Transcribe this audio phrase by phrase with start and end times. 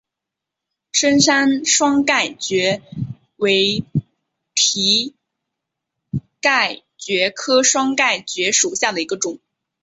[0.93, 2.81] 深山双盖蕨
[3.35, 3.85] 为
[4.55, 5.13] 蹄
[6.41, 9.37] 盖蕨科双盖蕨属下的一个种。